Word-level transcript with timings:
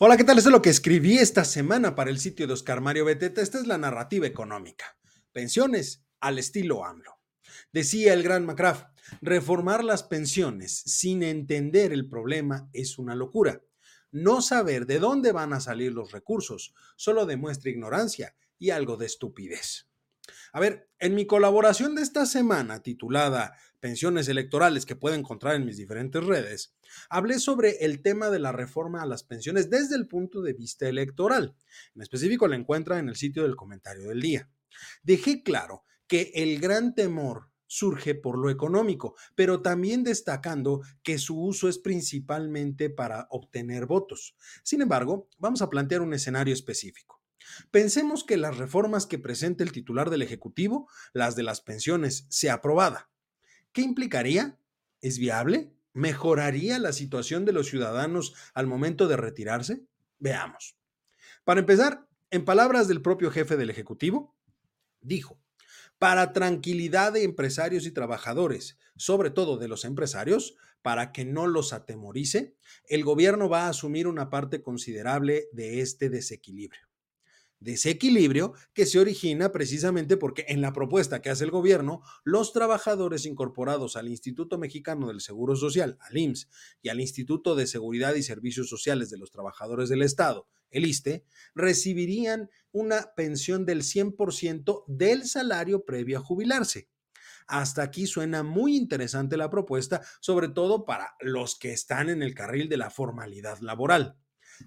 Hola, 0.00 0.16
¿qué 0.16 0.22
tal? 0.22 0.38
Esto 0.38 0.50
es 0.50 0.52
lo 0.52 0.62
que 0.62 0.70
escribí 0.70 1.18
esta 1.18 1.44
semana 1.44 1.96
para 1.96 2.10
el 2.10 2.20
sitio 2.20 2.46
de 2.46 2.52
Oscar 2.52 2.80
Mario 2.80 3.04
Beteta. 3.04 3.42
Esta 3.42 3.58
es 3.58 3.66
la 3.66 3.78
narrativa 3.78 4.28
económica. 4.28 4.96
Pensiones 5.32 6.04
al 6.20 6.38
estilo 6.38 6.84
AMLO. 6.84 7.18
Decía 7.72 8.12
el 8.12 8.22
gran 8.22 8.46
McCraft, 8.46 8.86
reformar 9.20 9.82
las 9.82 10.04
pensiones 10.04 10.72
sin 10.86 11.24
entender 11.24 11.92
el 11.92 12.08
problema 12.08 12.70
es 12.72 12.96
una 12.96 13.16
locura. 13.16 13.60
No 14.12 14.40
saber 14.40 14.86
de 14.86 15.00
dónde 15.00 15.32
van 15.32 15.52
a 15.52 15.58
salir 15.58 15.92
los 15.92 16.12
recursos 16.12 16.74
solo 16.94 17.26
demuestra 17.26 17.72
ignorancia 17.72 18.36
y 18.56 18.70
algo 18.70 18.98
de 18.98 19.06
estupidez. 19.06 19.88
A 20.52 20.60
ver, 20.60 20.88
en 21.00 21.16
mi 21.16 21.26
colaboración 21.26 21.96
de 21.96 22.02
esta 22.02 22.24
semana 22.24 22.84
titulada 22.84 23.56
Pensiones 23.80 24.28
electorales 24.28 24.86
que 24.86 24.96
puede 24.96 25.16
encontrar 25.16 25.54
en 25.54 25.64
mis 25.64 25.76
diferentes 25.76 26.24
redes, 26.24 26.74
hablé 27.08 27.38
sobre 27.38 27.84
el 27.84 28.02
tema 28.02 28.28
de 28.30 28.40
la 28.40 28.50
reforma 28.50 29.02
a 29.02 29.06
las 29.06 29.22
pensiones 29.22 29.70
desde 29.70 29.94
el 29.94 30.08
punto 30.08 30.42
de 30.42 30.52
vista 30.52 30.88
electoral. 30.88 31.54
En 31.94 32.02
específico 32.02 32.48
la 32.48 32.56
encuentra 32.56 32.98
en 32.98 33.08
el 33.08 33.16
sitio 33.16 33.44
del 33.44 33.56
comentario 33.56 34.08
del 34.08 34.20
día. 34.20 34.50
Dejé 35.02 35.42
claro 35.42 35.84
que 36.08 36.32
el 36.34 36.58
gran 36.58 36.94
temor 36.94 37.50
surge 37.68 38.14
por 38.14 38.38
lo 38.38 38.50
económico, 38.50 39.14
pero 39.36 39.62
también 39.62 40.02
destacando 40.02 40.80
que 41.02 41.18
su 41.18 41.40
uso 41.40 41.68
es 41.68 41.78
principalmente 41.78 42.90
para 42.90 43.28
obtener 43.30 43.86
votos. 43.86 44.34
Sin 44.64 44.82
embargo, 44.82 45.28
vamos 45.38 45.62
a 45.62 45.70
plantear 45.70 46.00
un 46.00 46.14
escenario 46.14 46.54
específico. 46.54 47.22
Pensemos 47.70 48.24
que 48.24 48.36
las 48.36 48.56
reformas 48.56 49.06
que 49.06 49.18
presente 49.18 49.62
el 49.62 49.72
titular 49.72 50.10
del 50.10 50.22
Ejecutivo, 50.22 50.88
las 51.12 51.36
de 51.36 51.42
las 51.42 51.60
pensiones, 51.60 52.26
sea 52.28 52.54
aprobada. 52.54 53.10
¿Qué 53.72 53.82
implicaría? 53.82 54.58
¿Es 55.00 55.18
viable? 55.18 55.72
¿Mejoraría 55.92 56.78
la 56.78 56.92
situación 56.92 57.44
de 57.44 57.52
los 57.52 57.68
ciudadanos 57.68 58.34
al 58.54 58.66
momento 58.66 59.08
de 59.08 59.16
retirarse? 59.16 59.84
Veamos. 60.18 60.76
Para 61.44 61.60
empezar, 61.60 62.06
en 62.30 62.44
palabras 62.44 62.88
del 62.88 63.02
propio 63.02 63.30
jefe 63.30 63.56
del 63.56 63.70
Ejecutivo, 63.70 64.36
dijo, 65.00 65.40
para 65.98 66.32
tranquilidad 66.32 67.12
de 67.12 67.24
empresarios 67.24 67.86
y 67.86 67.90
trabajadores, 67.90 68.78
sobre 68.96 69.30
todo 69.30 69.56
de 69.56 69.68
los 69.68 69.84
empresarios, 69.84 70.56
para 70.82 71.12
que 71.12 71.24
no 71.24 71.46
los 71.46 71.72
atemorice, 71.72 72.56
el 72.84 73.04
gobierno 73.04 73.48
va 73.48 73.66
a 73.66 73.70
asumir 73.70 74.06
una 74.06 74.30
parte 74.30 74.62
considerable 74.62 75.48
de 75.52 75.80
este 75.80 76.08
desequilibrio 76.08 76.87
desequilibrio 77.60 78.54
que 78.72 78.86
se 78.86 78.98
origina 78.98 79.52
precisamente 79.52 80.16
porque 80.16 80.46
en 80.48 80.60
la 80.60 80.72
propuesta 80.72 81.20
que 81.20 81.30
hace 81.30 81.44
el 81.44 81.50
gobierno, 81.50 82.02
los 82.24 82.52
trabajadores 82.52 83.26
incorporados 83.26 83.96
al 83.96 84.08
Instituto 84.08 84.58
Mexicano 84.58 85.08
del 85.08 85.20
Seguro 85.20 85.56
Social, 85.56 85.98
al 86.00 86.16
IMSS, 86.16 86.48
y 86.82 86.88
al 86.88 87.00
Instituto 87.00 87.54
de 87.54 87.66
Seguridad 87.66 88.14
y 88.14 88.22
Servicios 88.22 88.68
Sociales 88.68 89.10
de 89.10 89.18
los 89.18 89.30
Trabajadores 89.30 89.88
del 89.88 90.02
Estado, 90.02 90.48
el 90.70 90.86
ISTE, 90.86 91.24
recibirían 91.54 92.50
una 92.72 93.14
pensión 93.16 93.64
del 93.64 93.82
100% 93.82 94.84
del 94.86 95.26
salario 95.26 95.84
previo 95.84 96.18
a 96.18 96.22
jubilarse. 96.22 96.88
Hasta 97.46 97.82
aquí 97.82 98.06
suena 98.06 98.42
muy 98.42 98.76
interesante 98.76 99.38
la 99.38 99.48
propuesta, 99.48 100.02
sobre 100.20 100.48
todo 100.48 100.84
para 100.84 101.14
los 101.20 101.58
que 101.58 101.72
están 101.72 102.10
en 102.10 102.22
el 102.22 102.34
carril 102.34 102.68
de 102.68 102.76
la 102.76 102.90
formalidad 102.90 103.58
laboral. 103.60 104.18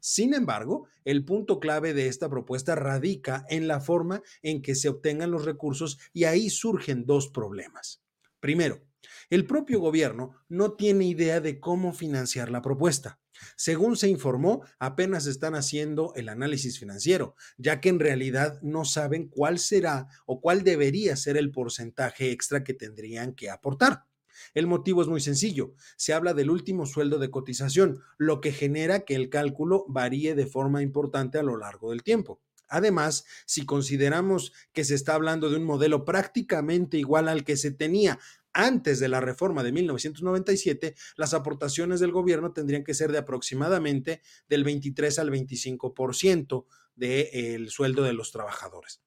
Sin 0.00 0.34
embargo, 0.34 0.86
el 1.04 1.24
punto 1.24 1.60
clave 1.60 1.94
de 1.94 2.08
esta 2.08 2.28
propuesta 2.28 2.74
radica 2.74 3.44
en 3.48 3.68
la 3.68 3.80
forma 3.80 4.22
en 4.42 4.62
que 4.62 4.74
se 4.74 4.88
obtengan 4.88 5.30
los 5.30 5.44
recursos 5.44 5.98
y 6.12 6.24
ahí 6.24 6.50
surgen 6.50 7.06
dos 7.06 7.28
problemas. 7.28 8.02
Primero, 8.40 8.82
el 9.30 9.46
propio 9.46 9.80
gobierno 9.80 10.32
no 10.48 10.72
tiene 10.72 11.04
idea 11.04 11.40
de 11.40 11.60
cómo 11.60 11.92
financiar 11.92 12.50
la 12.50 12.62
propuesta. 12.62 13.20
Según 13.56 13.96
se 13.96 14.08
informó, 14.08 14.62
apenas 14.78 15.26
están 15.26 15.54
haciendo 15.54 16.12
el 16.16 16.28
análisis 16.28 16.78
financiero, 16.78 17.36
ya 17.56 17.80
que 17.80 17.88
en 17.88 18.00
realidad 18.00 18.58
no 18.62 18.84
saben 18.84 19.28
cuál 19.28 19.58
será 19.58 20.08
o 20.26 20.40
cuál 20.40 20.64
debería 20.64 21.14
ser 21.16 21.36
el 21.36 21.50
porcentaje 21.52 22.30
extra 22.32 22.64
que 22.64 22.74
tendrían 22.74 23.34
que 23.34 23.50
aportar. 23.50 24.07
El 24.54 24.66
motivo 24.66 25.02
es 25.02 25.08
muy 25.08 25.20
sencillo. 25.20 25.74
Se 25.96 26.12
habla 26.12 26.34
del 26.34 26.50
último 26.50 26.86
sueldo 26.86 27.18
de 27.18 27.30
cotización, 27.30 28.00
lo 28.16 28.40
que 28.40 28.52
genera 28.52 29.00
que 29.00 29.14
el 29.14 29.30
cálculo 29.30 29.84
varíe 29.88 30.34
de 30.34 30.46
forma 30.46 30.82
importante 30.82 31.38
a 31.38 31.42
lo 31.42 31.56
largo 31.56 31.90
del 31.90 32.02
tiempo. 32.02 32.40
Además, 32.68 33.24
si 33.46 33.64
consideramos 33.64 34.52
que 34.72 34.84
se 34.84 34.94
está 34.94 35.14
hablando 35.14 35.48
de 35.48 35.56
un 35.56 35.64
modelo 35.64 36.04
prácticamente 36.04 36.98
igual 36.98 37.28
al 37.28 37.44
que 37.44 37.56
se 37.56 37.70
tenía 37.70 38.18
antes 38.52 38.98
de 38.98 39.08
la 39.08 39.20
reforma 39.20 39.62
de 39.62 39.72
1997, 39.72 40.94
las 41.16 41.32
aportaciones 41.32 42.00
del 42.00 42.12
gobierno 42.12 42.52
tendrían 42.52 42.84
que 42.84 42.94
ser 42.94 43.12
de 43.12 43.18
aproximadamente 43.18 44.20
del 44.48 44.64
23 44.64 45.18
al 45.18 45.30
25% 45.30 46.66
del 46.96 47.70
sueldo 47.70 48.02
de 48.02 48.12
los 48.12 48.32
trabajadores 48.32 49.00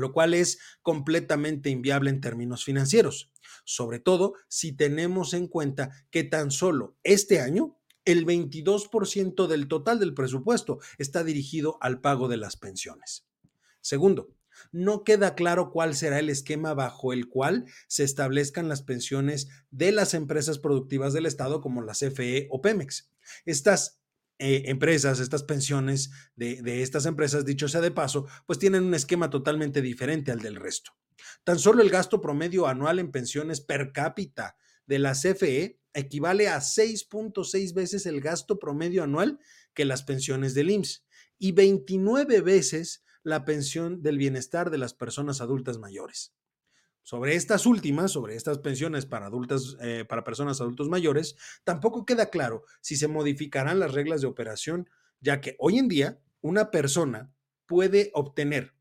lo 0.00 0.12
cual 0.12 0.34
es 0.34 0.58
completamente 0.82 1.70
inviable 1.70 2.10
en 2.10 2.20
términos 2.20 2.64
financieros, 2.64 3.32
sobre 3.64 3.98
todo 3.98 4.34
si 4.48 4.72
tenemos 4.72 5.34
en 5.34 5.46
cuenta 5.46 5.90
que 6.10 6.24
tan 6.24 6.50
solo 6.50 6.96
este 7.02 7.40
año 7.40 7.78
el 8.04 8.24
22% 8.24 9.46
del 9.46 9.68
total 9.68 9.98
del 9.98 10.14
presupuesto 10.14 10.78
está 10.96 11.24
dirigido 11.24 11.76
al 11.80 12.00
pago 12.00 12.28
de 12.28 12.38
las 12.38 12.56
pensiones. 12.56 13.26
Segundo, 13.82 14.34
no 14.72 15.04
queda 15.04 15.34
claro 15.34 15.70
cuál 15.70 15.94
será 15.94 16.18
el 16.18 16.30
esquema 16.30 16.74
bajo 16.74 17.12
el 17.12 17.28
cual 17.28 17.66
se 17.86 18.04
establezcan 18.04 18.68
las 18.68 18.82
pensiones 18.82 19.48
de 19.70 19.92
las 19.92 20.14
empresas 20.14 20.58
productivas 20.58 21.12
del 21.12 21.26
Estado 21.26 21.60
como 21.60 21.82
la 21.82 21.92
CFE 21.92 22.48
o 22.50 22.60
Pemex. 22.60 23.10
Estas 23.44 23.97
eh, 24.38 24.64
empresas, 24.66 25.20
estas 25.20 25.42
pensiones 25.42 26.10
de, 26.36 26.62
de 26.62 26.82
estas 26.82 27.06
empresas, 27.06 27.44
dicho 27.44 27.68
sea 27.68 27.80
de 27.80 27.90
paso, 27.90 28.26
pues 28.46 28.58
tienen 28.58 28.84
un 28.84 28.94
esquema 28.94 29.30
totalmente 29.30 29.82
diferente 29.82 30.30
al 30.30 30.40
del 30.40 30.56
resto. 30.56 30.92
Tan 31.44 31.58
solo 31.58 31.82
el 31.82 31.90
gasto 31.90 32.20
promedio 32.20 32.66
anual 32.66 32.98
en 32.98 33.10
pensiones 33.10 33.60
per 33.60 33.92
cápita 33.92 34.56
de 34.86 34.98
la 34.98 35.12
CFE 35.12 35.80
equivale 35.92 36.48
a 36.48 36.58
6.6 36.58 37.74
veces 37.74 38.06
el 38.06 38.20
gasto 38.20 38.58
promedio 38.58 39.02
anual 39.02 39.38
que 39.74 39.84
las 39.84 40.02
pensiones 40.02 40.54
del 40.54 40.70
IMSS 40.70 41.04
y 41.38 41.52
29 41.52 42.40
veces 42.40 43.04
la 43.22 43.44
pensión 43.44 44.02
del 44.02 44.18
bienestar 44.18 44.70
de 44.70 44.78
las 44.78 44.94
personas 44.94 45.40
adultas 45.40 45.78
mayores. 45.78 46.34
Sobre 47.02 47.34
estas 47.34 47.64
últimas, 47.64 48.12
sobre 48.12 48.36
estas 48.36 48.58
pensiones 48.58 49.06
para 49.06 49.26
adultas, 49.26 49.76
eh, 49.80 50.04
para 50.06 50.24
personas 50.24 50.60
adultos 50.60 50.88
mayores, 50.88 51.36
tampoco 51.64 52.04
queda 52.04 52.30
claro 52.30 52.64
si 52.80 52.96
se 52.96 53.08
modificarán 53.08 53.78
las 53.78 53.92
reglas 53.92 54.20
de 54.20 54.26
operación, 54.26 54.90
ya 55.20 55.40
que 55.40 55.56
hoy 55.58 55.78
en 55.78 55.88
día 55.88 56.20
una 56.40 56.70
persona 56.70 57.32
puede 57.66 58.10
obtener, 58.14 58.74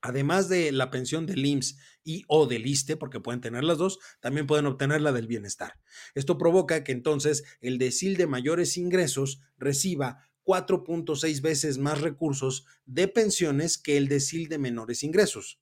además 0.00 0.48
de 0.48 0.72
la 0.72 0.90
pensión 0.90 1.26
del 1.26 1.44
IMSS 1.44 1.78
y 2.04 2.24
o 2.28 2.46
del 2.46 2.66
ISTE, 2.66 2.96
porque 2.96 3.20
pueden 3.20 3.40
tener 3.40 3.64
las 3.64 3.78
dos, 3.78 3.98
también 4.20 4.46
pueden 4.46 4.66
obtener 4.66 5.00
la 5.00 5.12
del 5.12 5.26
bienestar. 5.26 5.80
Esto 6.14 6.38
provoca 6.38 6.84
que 6.84 6.92
entonces 6.92 7.44
el 7.60 7.78
decil 7.78 8.16
de 8.16 8.26
mayores 8.26 8.76
ingresos 8.76 9.40
reciba 9.58 10.20
4.6 10.44 11.42
veces 11.42 11.78
más 11.78 12.00
recursos 12.00 12.66
de 12.84 13.08
pensiones 13.08 13.78
que 13.78 13.96
el 13.96 14.06
decil 14.06 14.48
de 14.48 14.58
menores 14.58 15.02
ingresos. 15.02 15.60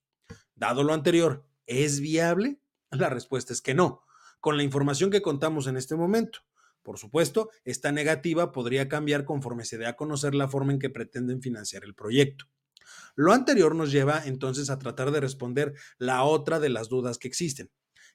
Dado 0.53 0.83
lo 0.83 0.93
anterior, 0.93 1.45
¿Es 1.65 1.99
viable? 1.99 2.59
La 2.91 3.09
respuesta 3.09 3.53
es 3.53 3.61
que 3.61 3.73
no, 3.73 4.03
con 4.39 4.57
la 4.57 4.63
información 4.63 5.09
que 5.09 5.21
contamos 5.21 5.67
en 5.67 5.77
este 5.77 5.95
momento. 5.95 6.39
Por 6.83 6.99
supuesto, 6.99 7.49
esta 7.63 7.91
negativa 7.91 8.51
podría 8.51 8.87
cambiar 8.87 9.25
conforme 9.25 9.65
se 9.65 9.77
dé 9.77 9.87
a 9.87 9.95
conocer 9.95 10.35
la 10.35 10.47
forma 10.47 10.71
en 10.71 10.79
que 10.79 10.91
pretenden 10.91 11.41
financiar 11.41 11.83
el 11.83 11.95
proyecto. 11.95 12.45
Lo 13.15 13.33
anterior 13.33 13.73
nos 13.73 13.91
lleva 13.91 14.21
entonces 14.25 14.69
a 14.69 14.77
tratar 14.77 15.11
de 15.11 15.19
responder 15.19 15.73
la 15.97 16.23
otra 16.23 16.59
de 16.59 16.69
las 16.69 16.87
dudas 16.87 17.17
que 17.17 17.27
existen. 17.27 17.71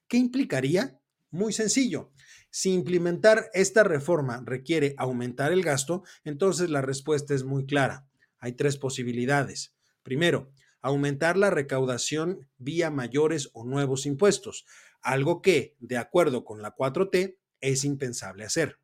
¿Qué 0.07 0.19
implicaría? 0.19 1.01
Muy 1.31 1.53
sencillo. 1.53 2.13
Si 2.51 2.73
implementar 2.73 3.51
esta 3.53 3.83
reforma 3.83 4.43
requiere 4.45 4.95
aumentar 4.99 5.53
el 5.53 5.63
gasto, 5.63 6.05
entonces 6.25 6.71
la 6.71 6.83
respuesta 6.83 7.35
es 7.35 7.45
muy 7.45 7.67
clara. 7.67 8.07
Hay 8.39 8.53
tres 8.53 8.77
posibilidades. 8.77 9.75
Primero, 10.03 10.53
aumentar 10.83 11.37
la 11.37 11.51
recaudación 11.51 12.49
vía 12.59 12.91
mayores 12.91 13.51
o 13.53 13.65
nuevos 13.65 14.07
impuestos, 14.07 14.65
algo 15.03 15.43
que, 15.43 15.77
de 15.81 15.97
acuerdo 15.97 16.45
con 16.45 16.63
la 16.63 16.75
4T, 16.75 17.39
es 17.61 17.85
impensable 17.85 18.45
hacer. 18.45 18.79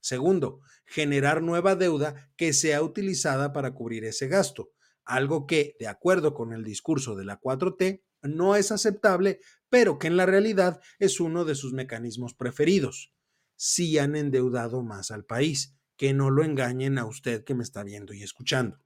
Segundo, 0.00 0.60
generar 0.84 1.42
nueva 1.42 1.76
deuda 1.76 2.30
que 2.36 2.52
sea 2.52 2.82
utilizada 2.82 3.52
para 3.52 3.72
cubrir 3.72 4.04
ese 4.04 4.28
gasto, 4.28 4.72
algo 5.04 5.46
que, 5.46 5.76
de 5.78 5.88
acuerdo 5.88 6.34
con 6.34 6.52
el 6.52 6.64
discurso 6.64 7.14
de 7.14 7.24
la 7.24 7.40
4T, 7.40 8.02
no 8.22 8.56
es 8.56 8.72
aceptable, 8.72 9.40
pero 9.68 9.98
que 9.98 10.06
en 10.06 10.16
la 10.16 10.26
realidad 10.26 10.80
es 10.98 11.20
uno 11.20 11.44
de 11.44 11.54
sus 11.54 11.72
mecanismos 11.72 12.34
preferidos. 12.34 13.12
Si 13.56 13.98
han 13.98 14.16
endeudado 14.16 14.82
más 14.82 15.10
al 15.10 15.24
país, 15.24 15.76
que 15.96 16.14
no 16.14 16.30
lo 16.30 16.44
engañen 16.44 16.98
a 16.98 17.04
usted 17.04 17.44
que 17.44 17.54
me 17.54 17.62
está 17.62 17.84
viendo 17.84 18.12
y 18.12 18.22
escuchando. 18.22 18.78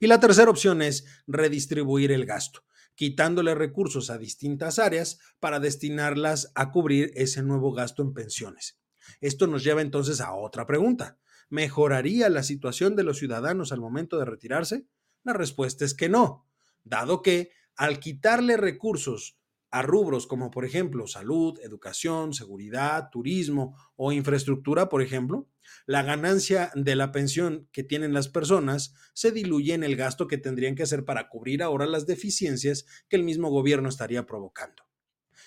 Y 0.00 0.06
la 0.06 0.20
tercera 0.20 0.50
opción 0.50 0.82
es 0.82 1.04
redistribuir 1.26 2.12
el 2.12 2.26
gasto, 2.26 2.64
quitándole 2.94 3.54
recursos 3.54 4.10
a 4.10 4.18
distintas 4.18 4.78
áreas 4.78 5.18
para 5.40 5.60
destinarlas 5.60 6.52
a 6.54 6.70
cubrir 6.70 7.10
ese 7.14 7.42
nuevo 7.42 7.72
gasto 7.72 8.02
en 8.02 8.14
pensiones. 8.14 8.80
Esto 9.20 9.46
nos 9.46 9.64
lleva 9.64 9.82
entonces 9.82 10.20
a 10.20 10.34
otra 10.34 10.66
pregunta. 10.66 11.18
mejoraría 11.50 12.30
la 12.30 12.42
situación 12.42 12.96
de 12.96 13.04
los 13.04 13.18
ciudadanos 13.18 13.70
al 13.70 13.80
momento 13.80 14.18
de 14.18 14.24
retirarse? 14.24 14.86
La 15.22 15.34
respuesta 15.34 15.84
es 15.84 15.94
que 15.94 16.08
no, 16.08 16.48
dado 16.82 17.22
que 17.22 17.50
al 17.76 18.00
quitarle 18.00 18.56
recursos 18.56 19.38
a 19.70 19.82
rubros 19.82 20.26
como 20.26 20.50
por 20.50 20.64
ejemplo 20.64 21.06
salud, 21.06 21.58
educación, 21.60 22.32
seguridad, 22.32 23.08
turismo 23.10 23.76
o 23.96 24.12
infraestructura, 24.12 24.88
por 24.88 25.02
ejemplo, 25.02 25.48
la 25.86 26.02
ganancia 26.02 26.70
de 26.74 26.96
la 26.96 27.12
pensión 27.12 27.68
que 27.72 27.84
tienen 27.84 28.12
las 28.12 28.28
personas 28.28 28.94
se 29.12 29.32
diluye 29.32 29.74
en 29.74 29.84
el 29.84 29.96
gasto 29.96 30.26
que 30.26 30.38
tendrían 30.38 30.74
que 30.74 30.84
hacer 30.84 31.04
para 31.04 31.28
cubrir 31.28 31.62
ahora 31.62 31.86
las 31.86 32.06
deficiencias 32.06 32.86
que 33.08 33.16
el 33.16 33.24
mismo 33.24 33.50
gobierno 33.50 33.88
estaría 33.88 34.26
provocando. 34.26 34.84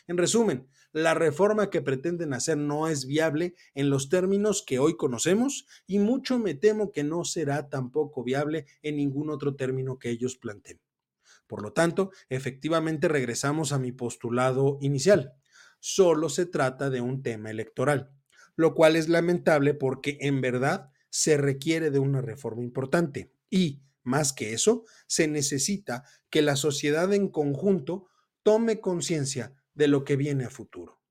En 0.08 0.18
resumen, 0.18 0.70
la 0.94 1.14
reforma 1.14 1.70
que 1.70 1.82
pretenden 1.82 2.34
hacer 2.34 2.58
no 2.58 2.88
es 2.88 3.06
viable 3.06 3.56
en 3.74 3.90
los 3.90 4.08
términos 4.08 4.64
que 4.66 4.80
hoy 4.80 4.96
conocemos 4.96 5.68
y 5.86 6.00
mucho 6.00 6.40
me 6.40 6.54
temo 6.54 6.92
que 6.92 7.04
no 7.04 7.26
será 7.26 7.70
tampoco 7.70 8.24
viable 8.24 8.66
en 8.82 8.96
ningún 8.96 9.30
otro 9.30 9.56
término 9.56 10.00
que 10.00 10.10
ellos 10.10 10.38
planteen. 10.38 10.80
Por 11.46 11.62
lo 11.62 11.74
tanto, 11.74 12.12
efectivamente 12.30 13.08
regresamos 13.08 13.72
a 13.72 13.80
mi 13.80 13.92
postulado 13.92 14.78
inicial. 14.82 15.34
Solo 15.80 16.30
se 16.30 16.46
trata 16.46 16.90
de 16.90 17.02
un 17.02 17.22
tema 17.22 17.52
electoral, 17.52 18.12
lo 18.58 18.74
cual 18.74 18.98
es 18.98 19.08
lamentable 19.08 19.74
porque 19.74 20.18
en 20.20 20.42
verdad 20.42 20.92
se 21.10 21.38
requiere 21.38 21.92
de 21.92 22.00
una 22.00 22.22
reforma 22.22 22.64
importante 22.64 23.32
y, 23.50 23.84
más 24.04 24.34
que 24.34 24.54
eso, 24.54 24.84
se 25.08 25.28
necesita 25.28 26.04
que 26.30 26.42
la 26.42 26.58
sociedad 26.58 27.14
en 27.14 27.30
conjunto 27.30 28.08
tome 28.44 28.82
conciencia 28.82 29.54
de 29.74 29.88
lo 29.88 30.04
que 30.04 30.16
viene 30.16 30.44
a 30.44 30.50
futuro. 30.50 31.02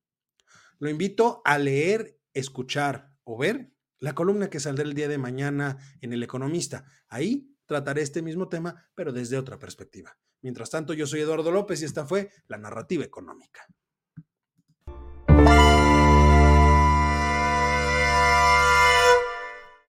Lo 0.78 0.90
invito 0.90 1.40
a 1.44 1.58
leer, 1.58 2.18
escuchar 2.34 3.14
o 3.24 3.38
ver 3.38 3.72
la 3.98 4.14
columna 4.14 4.50
que 4.50 4.60
saldrá 4.60 4.84
el 4.84 4.94
día 4.94 5.08
de 5.08 5.18
mañana 5.18 5.78
en 6.00 6.12
El 6.12 6.22
Economista. 6.22 6.84
Ahí 7.08 7.56
trataré 7.64 8.02
este 8.02 8.22
mismo 8.22 8.48
tema, 8.48 8.88
pero 8.94 9.12
desde 9.12 9.38
otra 9.38 9.58
perspectiva. 9.58 10.18
Mientras 10.42 10.70
tanto, 10.70 10.92
yo 10.92 11.06
soy 11.06 11.20
Eduardo 11.20 11.50
López 11.50 11.80
y 11.80 11.84
esta 11.84 12.06
fue 12.06 12.30
la 12.48 12.58
narrativa 12.58 13.04
económica. 13.04 13.66